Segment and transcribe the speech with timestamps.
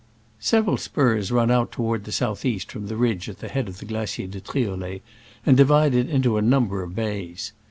[0.39, 3.77] Several spurs run out toward the south east from the ridge at the head of
[3.77, 5.03] the Glacier de Triolet,
[5.45, 7.51] and divide it into a number of bays.